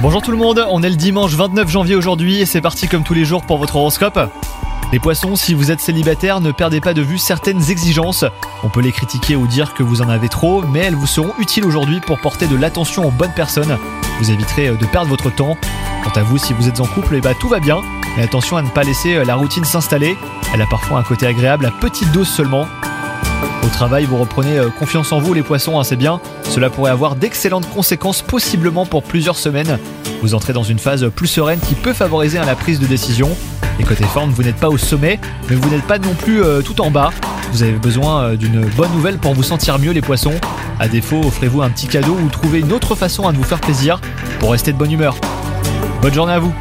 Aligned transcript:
Bonjour 0.00 0.22
tout 0.22 0.30
le 0.30 0.36
monde, 0.36 0.64
on 0.70 0.84
est 0.84 0.88
le 0.88 0.94
dimanche 0.94 1.32
29 1.32 1.68
janvier 1.68 1.96
aujourd'hui 1.96 2.40
et 2.40 2.46
c'est 2.46 2.60
parti 2.60 2.86
comme 2.86 3.02
tous 3.02 3.12
les 3.12 3.24
jours 3.24 3.42
pour 3.42 3.58
votre 3.58 3.74
horoscope. 3.74 4.20
Les 4.92 5.00
poissons, 5.00 5.34
si 5.34 5.52
vous 5.52 5.72
êtes 5.72 5.80
célibataire, 5.80 6.40
ne 6.40 6.52
perdez 6.52 6.80
pas 6.80 6.94
de 6.94 7.02
vue 7.02 7.18
certaines 7.18 7.72
exigences. 7.72 8.24
On 8.62 8.68
peut 8.68 8.80
les 8.80 8.92
critiquer 8.92 9.34
ou 9.34 9.48
dire 9.48 9.74
que 9.74 9.82
vous 9.82 10.00
en 10.00 10.08
avez 10.08 10.28
trop, 10.28 10.62
mais 10.62 10.78
elles 10.78 10.94
vous 10.94 11.08
seront 11.08 11.32
utiles 11.40 11.64
aujourd'hui 11.64 11.98
pour 11.98 12.20
porter 12.20 12.46
de 12.46 12.54
l'attention 12.54 13.04
aux 13.04 13.10
bonnes 13.10 13.34
personnes. 13.34 13.76
Vous 14.20 14.30
éviterez 14.30 14.68
de 14.68 14.86
perdre 14.86 15.08
votre 15.08 15.34
temps. 15.34 15.56
Quant 16.04 16.20
à 16.20 16.22
vous, 16.22 16.38
si 16.38 16.52
vous 16.52 16.68
êtes 16.68 16.78
en 16.78 16.86
couple, 16.86 17.20
bah 17.20 17.34
tout 17.34 17.48
va 17.48 17.58
bien. 17.58 17.80
Mais 18.16 18.22
attention 18.22 18.58
à 18.58 18.62
ne 18.62 18.68
pas 18.68 18.84
laisser 18.84 19.24
la 19.24 19.34
routine 19.34 19.64
s'installer. 19.64 20.16
Elle 20.54 20.62
a 20.62 20.66
parfois 20.66 21.00
un 21.00 21.02
côté 21.02 21.26
agréable 21.26 21.66
à 21.66 21.72
petite 21.72 22.12
dose 22.12 22.28
seulement. 22.28 22.68
Au 23.64 23.68
travail, 23.68 24.04
vous 24.04 24.16
reprenez 24.16 24.58
euh, 24.58 24.70
confiance 24.70 25.12
en 25.12 25.20
vous, 25.20 25.34
les 25.34 25.42
poissons, 25.42 25.78
hein, 25.78 25.84
c'est 25.84 25.96
bien. 25.96 26.20
Cela 26.44 26.70
pourrait 26.70 26.90
avoir 26.90 27.16
d'excellentes 27.16 27.68
conséquences, 27.70 28.22
possiblement 28.22 28.86
pour 28.86 29.02
plusieurs 29.02 29.36
semaines. 29.36 29.78
Vous 30.22 30.34
entrez 30.34 30.52
dans 30.52 30.62
une 30.62 30.78
phase 30.78 31.08
plus 31.14 31.26
sereine 31.26 31.60
qui 31.60 31.74
peut 31.74 31.92
favoriser 31.92 32.38
hein, 32.38 32.44
la 32.46 32.56
prise 32.56 32.80
de 32.80 32.86
décision. 32.86 33.30
Et 33.78 33.84
côté 33.84 34.04
forme, 34.04 34.30
vous 34.30 34.42
n'êtes 34.42 34.56
pas 34.56 34.68
au 34.68 34.78
sommet, 34.78 35.20
mais 35.48 35.56
vous 35.56 35.68
n'êtes 35.70 35.86
pas 35.86 35.98
non 35.98 36.14
plus 36.14 36.42
euh, 36.42 36.62
tout 36.62 36.80
en 36.80 36.90
bas. 36.90 37.10
Vous 37.52 37.62
avez 37.62 37.72
besoin 37.72 38.22
euh, 38.22 38.36
d'une 38.36 38.64
bonne 38.76 38.92
nouvelle 38.92 39.18
pour 39.18 39.34
vous 39.34 39.42
sentir 39.42 39.78
mieux, 39.78 39.92
les 39.92 40.02
poissons. 40.02 40.34
À 40.80 40.88
défaut, 40.88 41.20
offrez-vous 41.24 41.62
un 41.62 41.70
petit 41.70 41.86
cadeau 41.86 42.16
ou 42.20 42.28
trouvez 42.28 42.60
une 42.60 42.72
autre 42.72 42.94
façon 42.94 43.28
à 43.28 43.32
de 43.32 43.36
vous 43.36 43.44
faire 43.44 43.60
plaisir 43.60 44.00
pour 44.40 44.52
rester 44.52 44.72
de 44.72 44.78
bonne 44.78 44.92
humeur. 44.92 45.16
Bonne 46.02 46.14
journée 46.14 46.32
à 46.32 46.38
vous 46.38 46.54